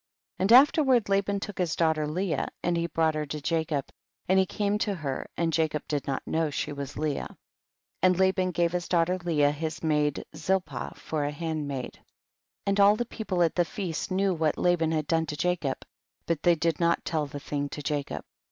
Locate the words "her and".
4.95-5.53